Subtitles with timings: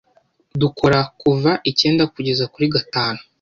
[0.61, 3.19] Dukora kuva icyenda kugeza kuri gatanu.